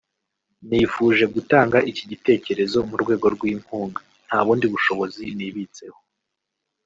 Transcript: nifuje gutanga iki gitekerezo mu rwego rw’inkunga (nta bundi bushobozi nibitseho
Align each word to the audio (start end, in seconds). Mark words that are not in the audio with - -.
nifuje 0.69 1.25
gutanga 1.35 1.77
iki 1.91 2.03
gitekerezo 2.11 2.77
mu 2.89 2.95
rwego 3.01 3.25
rw’inkunga 3.35 4.01
(nta 4.27 4.39
bundi 4.45 4.65
bushobozi 4.73 5.23
nibitseho 5.37 5.99